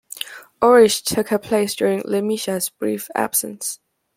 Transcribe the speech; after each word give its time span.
Orish 0.63 1.03
took 1.03 1.27
her 1.27 1.37
place 1.37 1.75
during 1.75 2.01
LeMisha's 2.01 2.69
brief 2.69 3.07
absence. 3.13 3.79